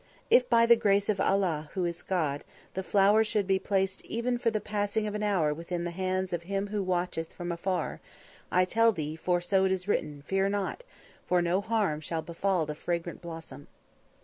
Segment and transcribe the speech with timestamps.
[0.31, 4.39] If by the grace of Allah, who is God, the flower should be placed even
[4.39, 7.99] for the passing of an hour within the hands of him who watcheth from afar,
[8.51, 10.83] I tell thee, for so it is written, fear not,
[11.27, 13.67] for no harm shall befall the fragrant blossom."